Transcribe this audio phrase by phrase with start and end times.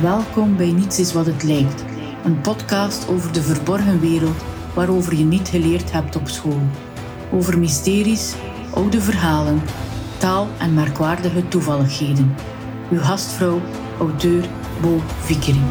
[0.00, 1.84] Welkom bij Niets is wat het lijkt,
[2.24, 4.44] een podcast over de verborgen wereld
[4.74, 6.60] waarover je niet geleerd hebt op school.
[7.32, 8.34] Over mysteries,
[8.72, 9.62] oude verhalen,
[10.18, 12.34] taal en merkwaardige toevalligheden.
[12.90, 13.60] Uw gastvrouw,
[13.98, 14.44] auteur
[14.80, 15.64] Bo Vickering.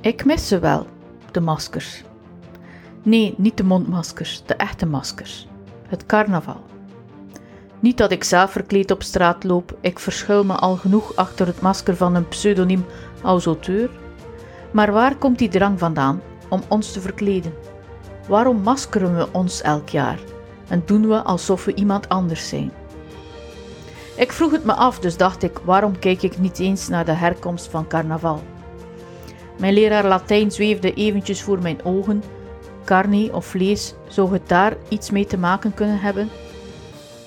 [0.00, 0.86] Ik mis ze wel,
[1.30, 2.02] de maskers.
[3.02, 5.48] Nee, niet de mondmaskers, de echte maskers.
[5.88, 6.60] Het carnaval.
[7.80, 11.60] Niet dat ik zelf verkleed op straat loop, ik verschuil me al genoeg achter het
[11.60, 12.84] masker van een pseudoniem
[13.22, 13.90] als auteur.
[14.72, 17.54] Maar waar komt die drang vandaan om ons te verkleden?
[18.28, 20.18] Waarom maskeren we ons elk jaar
[20.68, 22.72] en doen we alsof we iemand anders zijn?
[24.16, 27.12] Ik vroeg het me af, dus dacht ik: waarom kijk ik niet eens naar de
[27.12, 28.42] herkomst van carnaval?
[29.58, 32.22] Mijn leraar Latijn zweefde eventjes voor mijn ogen.
[32.84, 36.28] Carne of vlees, zou het daar iets mee te maken kunnen hebben?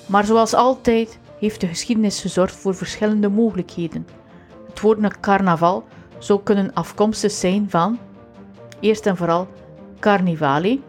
[0.06, 4.06] Maar zoals altijd heeft de geschiedenis gezorgd voor verschillende mogelijkheden.
[4.68, 5.84] Het woord carnaval
[6.18, 7.98] zou kunnen afkomstig zijn van,
[8.80, 9.48] eerst en vooral,
[10.00, 10.80] carnivale,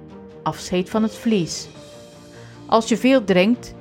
[0.43, 1.67] afscheid van het vlees.
[2.65, 3.73] Als je veel drinkt,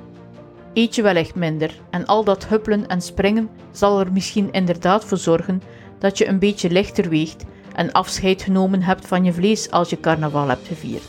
[0.73, 5.17] eet je wellicht minder en al dat huppelen en springen zal er misschien inderdaad voor
[5.17, 5.61] zorgen
[5.99, 7.45] dat je een beetje lichter weegt
[7.77, 11.07] en afscheid genomen hebt van je vlees als je carnaval hebt gevierd.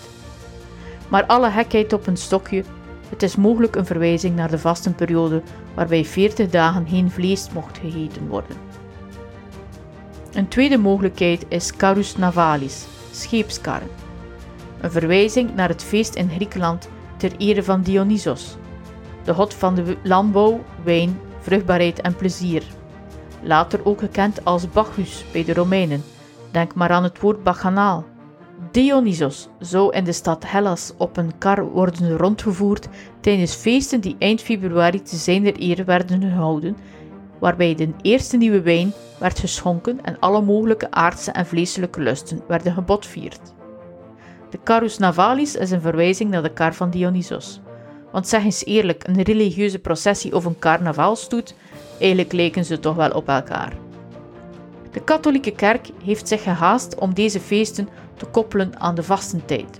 [1.08, 2.64] Maar alle gekheid op een stokje,
[3.08, 5.42] het is mogelijk een verwijzing naar de vastenperiode
[5.74, 8.56] waarbij 40 dagen geen vlees mocht gegeten worden.
[10.32, 13.88] Een tweede mogelijkheid is carus navalis, scheepskarren.
[14.80, 18.56] Een verwijzing naar het feest in Griekenland ter ere van Dionysos,
[19.24, 22.62] de god van de landbouw, wijn, vruchtbaarheid en plezier.
[23.42, 26.02] Later ook gekend als Bacchus bij de Romeinen,
[26.50, 28.04] Denk maar aan het woord bacchanaal.
[28.70, 32.88] Dionysos zou in de stad Hellas op een kar worden rondgevoerd
[33.20, 36.76] tijdens feesten die eind februari te zijner ere werden gehouden,
[37.38, 42.72] waarbij de eerste nieuwe wijn werd geschonken en alle mogelijke aardse en vleeselijke lusten werden
[42.72, 43.40] gebotvierd.
[44.50, 47.60] De carus navalis is een verwijzing naar de kar van Dionysos.
[48.12, 51.54] Want zeg eens eerlijk, een religieuze processie of een carnavalstoet,
[51.98, 53.72] eigenlijk lijken ze toch wel op elkaar.
[54.92, 59.78] De katholieke kerk heeft zich gehaast om deze feesten te koppelen aan de vastentijd,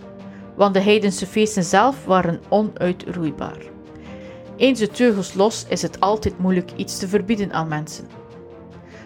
[0.55, 3.59] want de heidense feesten zelf waren onuitroeibaar.
[4.57, 8.09] Eens de teugels los is het altijd moeilijk iets te verbieden aan mensen.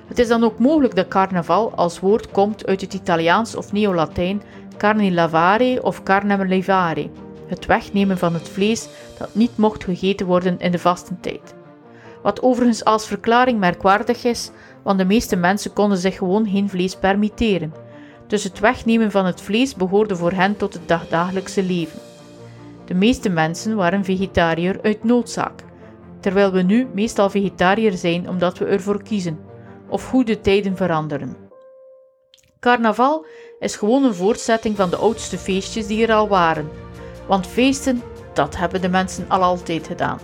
[0.07, 4.43] Het is dan ook mogelijk dat carnaval als woord komt uit het Italiaans of Neo-Latijn
[4.77, 7.11] carne lavare of carne levare,
[7.47, 11.55] het wegnemen van het vlees dat niet mocht gegeten worden in de vastentijd.
[12.23, 14.51] Wat overigens als verklaring merkwaardig is,
[14.85, 17.75] want de meeste mensen konden zich gewoon geen vlees permitteren.
[18.27, 21.99] Dus het wegnemen van het vlees behoorde voor hen tot het dagdagelijkse leven.
[22.85, 25.65] De meeste mensen waren vegetariër uit noodzaak,
[26.21, 29.39] terwijl we nu meestal vegetariër zijn omdat we ervoor kiezen,
[29.89, 31.37] of hoe de tijden veranderen.
[32.61, 33.27] Carnaval
[33.59, 36.69] is gewoon een voortzetting van de oudste feestjes die er al waren,
[37.27, 38.03] want feesten,
[38.35, 40.19] dat hebben de mensen al altijd gedaan.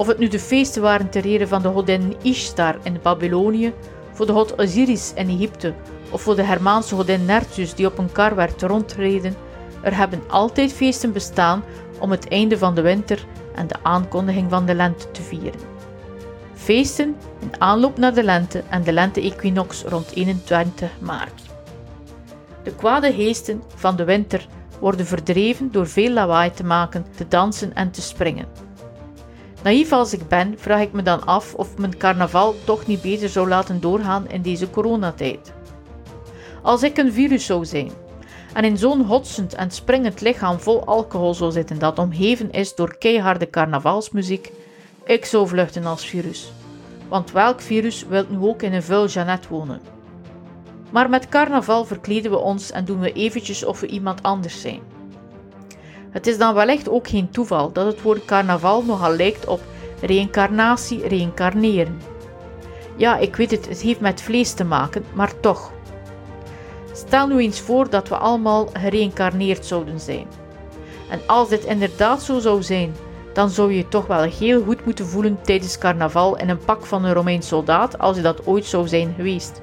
[0.00, 3.72] Of het nu de feesten waren ter ere van de godin Ishtar in Babylonië,
[4.12, 5.74] voor de god Osiris in Egypte
[6.10, 9.34] of voor de Hermaanse godin Nertus die op een kar werd rondreden,
[9.82, 11.64] er hebben altijd feesten bestaan
[11.98, 13.24] om het einde van de winter
[13.54, 15.60] en de aankondiging van de lente te vieren.
[16.54, 21.42] Feesten in aanloop naar de lente en de lente-equinox rond 21 maart.
[22.62, 24.46] De kwade geesten van de winter
[24.78, 28.69] worden verdreven door veel lawaai te maken, te dansen en te springen.
[29.62, 33.28] Naïef als ik ben, vraag ik me dan af of mijn carnaval toch niet beter
[33.28, 35.52] zou laten doorgaan in deze coronatijd.
[36.62, 37.90] Als ik een virus zou zijn
[38.52, 42.98] en in zo'n hotsend en springend lichaam vol alcohol zou zitten dat omgeven is door
[42.98, 44.52] keiharde carnavalsmuziek,
[45.04, 46.52] ik zou vluchten als virus.
[47.08, 49.80] Want welk virus wil nu ook in een vuil Jeannette wonen?
[50.90, 54.80] Maar met carnaval verkleden we ons en doen we eventjes of we iemand anders zijn.
[56.10, 59.60] Het is dan wellicht ook geen toeval dat het woord carnaval nogal lijkt op
[60.00, 62.00] reïncarnatie, reïncarneren.
[62.96, 65.72] Ja, ik weet het, het heeft met vlees te maken, maar toch.
[66.92, 70.26] Stel nu eens voor dat we allemaal gereïncarneerd zouden zijn.
[71.10, 72.94] En als dit inderdaad zo zou zijn,
[73.32, 77.04] dan zou je toch wel heel goed moeten voelen tijdens carnaval in een pak van
[77.04, 79.60] een Romeins soldaat als je dat ooit zou zijn geweest.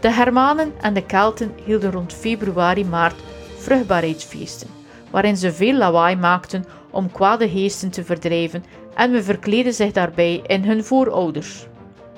[0.00, 3.20] De Hermanen en de Kelten hielden rond februari-maart
[3.58, 4.83] vruchtbaarheidsfeesten
[5.14, 8.64] waarin ze veel lawaai maakten om kwade geesten te verdrijven
[8.94, 11.66] en we verkleden zich daarbij in hun voorouders.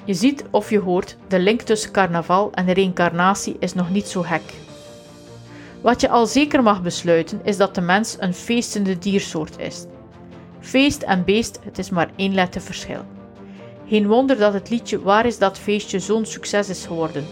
[0.05, 4.25] Je ziet of je hoort, de link tussen carnaval en reïncarnatie is nog niet zo
[4.25, 4.55] hek.
[5.81, 9.85] Wat je al zeker mag besluiten is dat de mens een feestende diersoort is.
[10.61, 13.05] Feest en beest, het is maar één letter verschil.
[13.89, 17.27] Geen wonder dat het liedje Waar is dat feestje zo'n succes is geworden.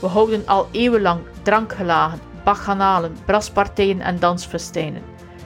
[0.00, 5.02] We houden al eeuwenlang drankgelagen, bacchanalen, braspartijen en dansfestijnen.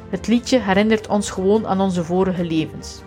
[0.08, 3.02] Het liedje herinnert ons gewoon aan onze vorige levens.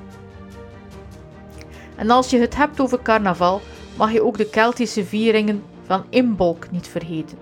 [1.95, 3.61] En als je het hebt over carnaval,
[3.97, 7.37] mag je ook de Keltische vieringen van Imbolc niet vergeten.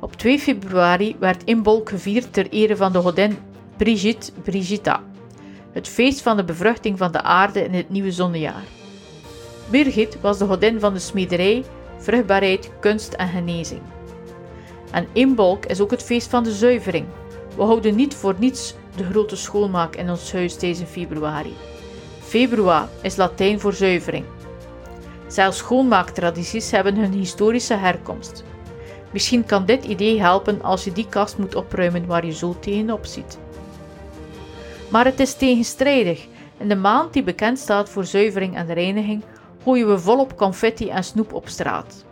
[0.00, 3.38] Op 2 februari werd Imbolc gevierd ter ere van de godin
[3.76, 5.00] Brigitte Brigitta,
[5.72, 8.64] het feest van de bevruchting van de aarde in het nieuwe zonnejaar.
[9.70, 11.64] Birgit was de godin van de smederij,
[11.98, 13.80] vruchtbaarheid, kunst en genezing.
[14.94, 17.06] En Imbolc is ook het feest van de zuivering.
[17.56, 21.54] We houden niet voor niets de grote schoonmaak in ons huis deze februari.
[22.20, 24.24] Februa is Latijn voor zuivering.
[25.26, 28.44] Zelfs schoonmaaktradities hebben hun historische herkomst.
[29.12, 33.06] Misschien kan dit idee helpen als je die kast moet opruimen waar je zo tegenop
[33.06, 33.38] ziet.
[34.90, 36.26] Maar het is tegenstrijdig.
[36.58, 39.24] In de maand die bekend staat voor zuivering en reiniging,
[39.62, 42.04] gooien we volop confetti en snoep op straat.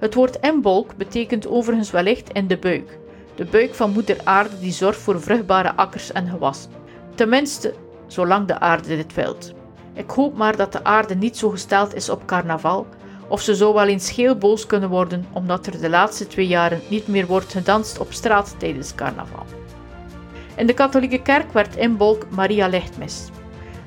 [0.00, 2.98] Het woord embolk betekent overigens wellicht in de buik,
[3.34, 6.70] de buik van moeder aarde die zorgt voor vruchtbare akkers en gewassen.
[7.14, 7.74] Tenminste,
[8.06, 9.52] zolang de aarde dit wilt.
[9.94, 12.86] Ik hoop maar dat de aarde niet zo gesteld is op carnaval,
[13.28, 16.80] of ze zou wel eens heel boos kunnen worden omdat er de laatste twee jaren
[16.88, 19.46] niet meer wordt gedanst op straat tijdens carnaval.
[20.56, 23.28] In de katholieke kerk werd inbolk Maria Lichtmis,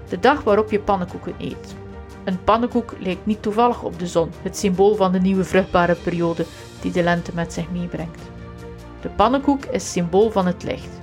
[0.10, 1.76] de dag waarop je pannenkoeken eet.
[2.24, 6.46] Een pannenkoek lijkt niet toevallig op de zon, het symbool van de nieuwe vruchtbare periode
[6.82, 8.22] die de lente met zich meebrengt.
[9.02, 11.02] De pannenkoek is symbool van het licht.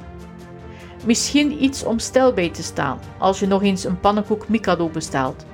[1.05, 5.45] Misschien iets om stil bij te staan als je nog eens een pannenkoek Mikado bestelt.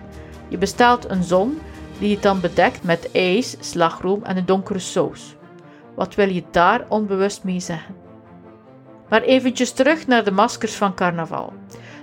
[0.49, 1.59] Je bestelt een zon
[1.99, 5.37] die je dan bedekt met ijs, slagroom en een donkere saus.
[5.95, 7.95] Wat wil je daar onbewust mee zeggen?
[9.09, 11.53] Maar eventjes terug naar de maskers van carnaval.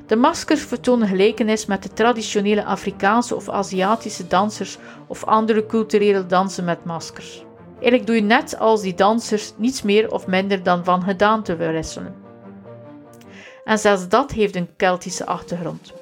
[0.05, 4.77] De maskers vertonen gelijkenis met de traditionele Afrikaanse of Aziatische dansers
[5.07, 7.43] of andere culturele dansen met maskers.
[7.73, 12.15] Eigenlijk doe je net als die dansers niets meer of minder dan van gedaante wisselen.
[13.63, 15.93] En zelfs dat heeft een Keltische achtergrond.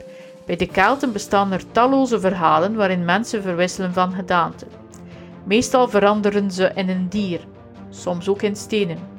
[0.46, 4.66] Bij de Kelten bestaan er talloze verhalen waarin mensen verwisselen van gedaante.
[5.44, 7.40] Meestal veranderen ze in een dier,
[7.90, 9.11] soms ook in stenen.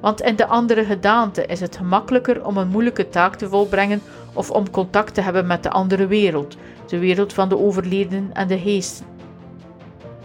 [0.00, 4.02] Want in de andere gedaante is het gemakkelijker om een moeilijke taak te volbrengen
[4.32, 6.56] of om contact te hebben met de andere wereld,
[6.86, 9.06] de wereld van de overledenen en de geesten.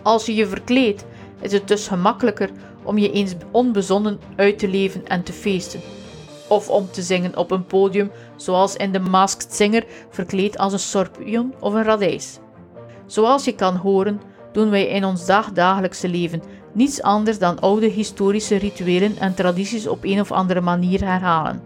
[0.01, 1.05] Als je je verkleedt,
[1.39, 2.49] is het dus gemakkelijker
[2.83, 5.79] om je eens onbezonnen uit te leven en te feesten
[6.47, 10.79] of om te zingen op een podium, zoals in de Masked Singer, verkleed als een
[10.79, 12.39] sorpion of een radijs.
[13.05, 16.43] Zoals je kan horen, doen wij in ons dagdagelijkse leven
[16.75, 21.61] niets anders dan oude historische rituelen en tradities op een of andere manier herhalen.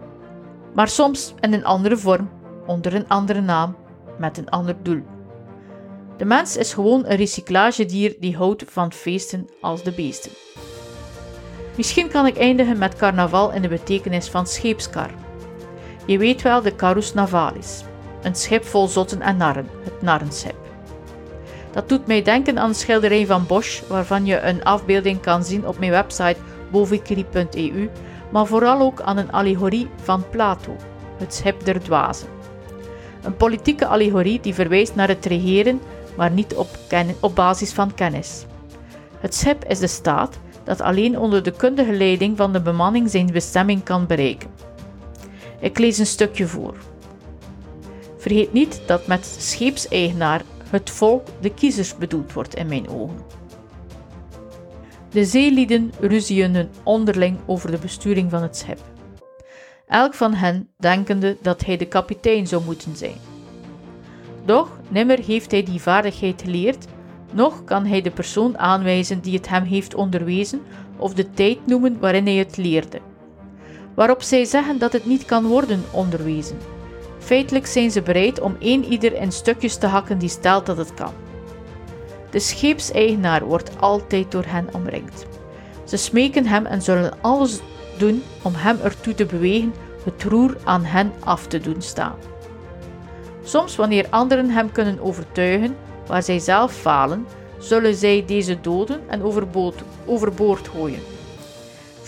[0.74, 2.30] Maar soms in een andere vorm,
[2.66, 3.76] onder een andere naam,
[4.18, 5.02] met een ander doel.
[6.18, 10.32] De mens is gewoon een recyclagedier die houdt van feesten als de beesten.
[11.76, 15.10] Misschien kan ik eindigen met carnaval in de betekenis van scheepskar.
[16.06, 17.84] Je weet wel de carus navalis,
[18.22, 20.69] een schip vol zotten en narren, het narrenschip.
[21.72, 25.68] Dat doet mij denken aan een schilderij van Bosch, waarvan je een afbeelding kan zien
[25.68, 26.38] op mijn website
[26.72, 27.90] bovikri.eu,
[28.32, 30.76] maar vooral ook aan een allegorie van Plato,
[31.18, 32.28] het schip der dwazen.
[33.24, 35.82] Een politieke allegorie die verwijst naar het regeren,
[36.18, 36.68] maar niet op,
[37.20, 38.46] op basis van kennis.
[39.20, 43.32] Het schip is de staat dat alleen onder de kundige leiding van de bemanning zijn
[43.32, 44.50] bestemming kan bereiken.
[45.60, 46.74] Ik lees een stukje voor.
[48.18, 53.18] Vergeet niet dat met scheepseigenaar het volk de kiezers bedoeld wordt in mijn ogen.
[55.10, 58.80] De zeelieden ruzien onderling over de besturing van het schip.
[59.88, 63.18] Elk van hen denkende dat hij de kapitein zou moeten zijn.
[64.46, 66.88] Doch nimmer heeft hij die vaardigheid geleerd
[67.32, 70.62] nog kan hij de persoon aanwijzen die het hem heeft onderwezen
[70.98, 73.00] of de tijd noemen waarin hij het leerde.
[73.96, 76.58] Waarop zij zeggen dat het niet kan worden onderwezen.
[77.20, 80.94] Feitelijk zijn ze bereid om één ieder in stukjes te hakken die stelt dat het
[80.94, 81.14] kan.
[82.30, 85.26] De scheepseigenaar wordt altijd door hen omringd.
[85.84, 87.60] Ze smeken hem en zullen alles
[87.98, 89.74] doen om hem ertoe te bewegen
[90.04, 92.16] het roer aan hen af te doen staan.
[93.44, 95.76] Soms, wanneer anderen hem kunnen overtuigen,
[96.08, 97.26] waar zij zelf falen,
[97.60, 101.19] zullen zij deze doden en overboord, overboord gooien.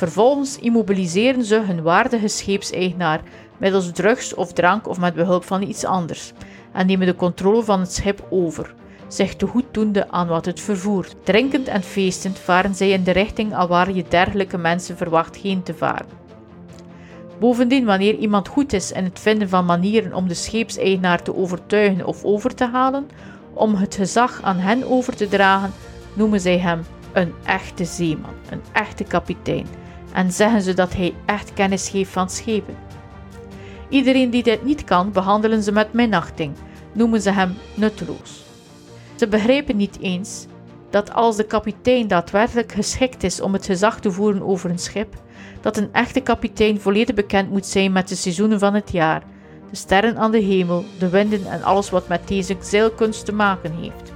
[0.01, 3.21] Vervolgens immobiliseren ze hun waardige scheepseigenaar
[3.57, 6.33] middels drugs of drank of met behulp van iets anders
[6.71, 8.73] en nemen de controle van het schip over,
[9.07, 11.15] zich te goed doende aan wat het vervoert.
[11.23, 15.73] Drinkend en feestend varen zij in de richting alwaar je dergelijke mensen verwacht heen te
[15.73, 16.07] varen.
[17.39, 22.05] Bovendien, wanneer iemand goed is in het vinden van manieren om de scheepseigenaar te overtuigen
[22.05, 23.07] of over te halen,
[23.53, 25.73] om het gezag aan hen over te dragen,
[26.13, 26.81] noemen zij hem
[27.13, 29.67] een echte zeeman, een echte kapitein,
[30.13, 32.75] en zeggen ze dat hij echt kennis heeft van schepen.
[33.89, 36.53] Iedereen die dit niet kan, behandelen ze met minachting,
[36.91, 38.43] noemen ze hem nutteloos.
[39.15, 40.45] Ze begrijpen niet eens
[40.89, 45.15] dat als de kapitein daadwerkelijk geschikt is om het gezag te voeren over een schip,
[45.61, 49.23] dat een echte kapitein volledig bekend moet zijn met de seizoenen van het jaar,
[49.69, 53.73] de sterren aan de hemel, de winden en alles wat met deze zeilkunst te maken
[53.81, 54.13] heeft.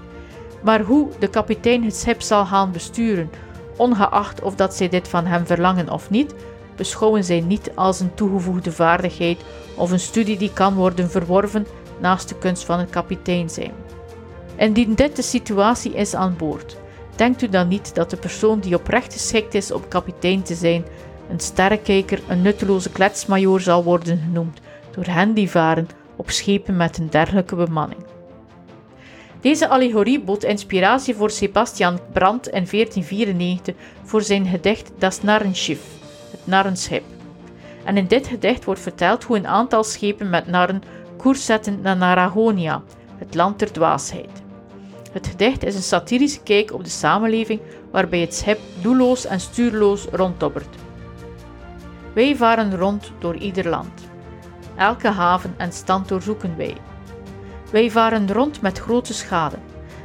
[0.64, 3.30] Maar hoe de kapitein het schip zal gaan besturen,
[3.77, 6.36] ongeacht of dat zij dit van hem verlangen of niet,
[6.75, 9.41] beschouwen zij niet als een toegevoegde vaardigheid
[9.75, 11.67] of een studie die kan worden verworven
[12.00, 13.72] naast de kunst van het kapitein zijn.
[14.55, 16.77] Indien dit de situatie is aan boord,
[17.15, 20.86] denkt u dan niet dat de persoon die oprecht geschikt is om kapitein te zijn,
[21.29, 24.60] een sterrenkijker, een nutteloze kletsmajoor zal worden genoemd
[24.91, 28.15] door hen die varen op schepen met een dergelijke bemanning.
[29.46, 35.82] Deze allegorie bood inspiratie voor Sebastian Brandt in 1494 voor zijn gedicht Das Narrenschiff,
[36.32, 37.04] het narrenschip.
[37.84, 40.82] En in dit gedicht wordt verteld hoe een aantal schepen met narren
[41.18, 42.84] koers zetten naar Naragonia,
[43.18, 44.30] het land der dwaasheid.
[45.12, 47.60] Het gedicht is een satirische kijk op de samenleving
[47.92, 50.75] waarbij het schip doelloos en stuurloos ronddobbert.
[52.14, 54.10] Wij varen rond door ieder land.
[54.75, 56.78] Elke haven en stand doorzoeken wij.
[57.72, 59.58] Wij varen rond met grote schade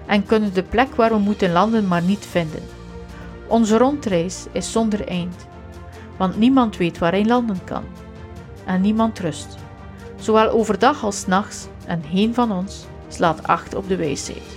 [0.06, 2.62] en kunnen de plek waar we moeten landen maar niet vinden.
[3.48, 5.46] Onze rondreis is zonder eind,
[6.16, 7.84] want niemand weet waar hij landen kan.
[8.66, 9.56] En niemand rust,
[10.16, 14.56] zowel overdag als nachts, en geen van ons slaat acht op de wijsheid.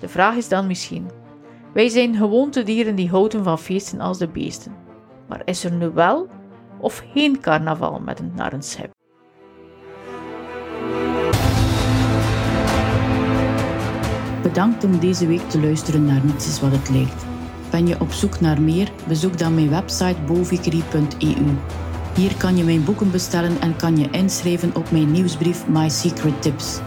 [0.00, 1.10] De vraag is dan misschien:
[1.72, 4.76] wij zijn gewoontedieren die houden van feesten als de beesten.
[5.28, 6.28] Maar is er nu wel
[6.78, 8.93] of geen carnaval met een narrenschip?
[14.54, 17.24] Bedankt om deze week te luisteren naar Niets is wat het lijkt.
[17.70, 18.92] Ben je op zoek naar meer?
[19.08, 21.44] Bezoek dan mijn website bovikri.eu.
[22.14, 26.42] Hier kan je mijn boeken bestellen en kan je inschrijven op mijn nieuwsbrief My Secret
[26.42, 26.78] Tips.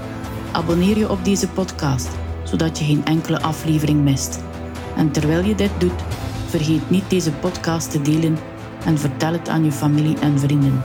[0.51, 2.09] Abonneer je op deze podcast
[2.43, 4.39] zodat je geen enkele aflevering mist.
[4.95, 6.01] En terwijl je dit doet,
[6.45, 8.37] vergeet niet deze podcast te delen
[8.85, 10.81] en vertel het aan je familie en vrienden.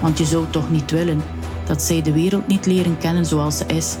[0.00, 1.22] Want je zou toch niet willen
[1.66, 3.96] dat zij de wereld niet leren kennen zoals ze is,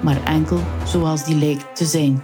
[0.00, 2.22] maar enkel zoals die lijkt te zijn.